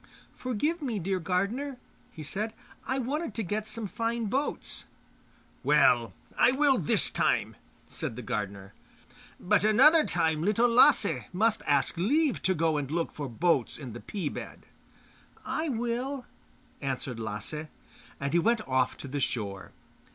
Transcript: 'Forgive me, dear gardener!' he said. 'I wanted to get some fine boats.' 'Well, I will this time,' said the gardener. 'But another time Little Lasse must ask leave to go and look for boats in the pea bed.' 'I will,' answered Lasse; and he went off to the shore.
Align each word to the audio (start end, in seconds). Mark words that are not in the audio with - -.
'Forgive 0.35 0.81
me, 0.81 0.97
dear 0.97 1.19
gardener!' 1.19 1.77
he 2.11 2.23
said. 2.23 2.53
'I 2.87 2.97
wanted 2.97 3.35
to 3.35 3.43
get 3.43 3.67
some 3.67 3.85
fine 3.87 4.25
boats.' 4.25 4.85
'Well, 5.63 6.13
I 6.39 6.51
will 6.53 6.79
this 6.79 7.11
time,' 7.11 7.55
said 7.87 8.15
the 8.15 8.23
gardener. 8.23 8.73
'But 9.39 9.63
another 9.63 10.03
time 10.03 10.41
Little 10.41 10.67
Lasse 10.67 11.25
must 11.31 11.61
ask 11.67 11.97
leave 11.97 12.41
to 12.41 12.55
go 12.55 12.77
and 12.77 12.89
look 12.89 13.11
for 13.11 13.29
boats 13.29 13.77
in 13.77 13.93
the 13.93 13.99
pea 13.99 14.27
bed.' 14.27 14.65
'I 15.45 15.69
will,' 15.69 16.25
answered 16.81 17.19
Lasse; 17.19 17.67
and 18.19 18.33
he 18.33 18.39
went 18.39 18.67
off 18.67 18.97
to 18.97 19.07
the 19.07 19.19
shore. 19.19 19.71